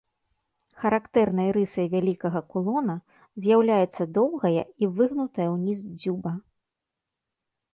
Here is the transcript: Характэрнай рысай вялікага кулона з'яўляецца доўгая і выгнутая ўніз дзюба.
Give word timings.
Характэрнай 0.83 1.49
рысай 1.57 1.87
вялікага 1.95 2.41
кулона 2.55 2.95
з'яўляецца 3.47 4.09
доўгая 4.17 4.63
і 4.85 4.91
выгнутая 5.01 5.47
ўніз 5.55 5.79
дзюба. 6.01 6.33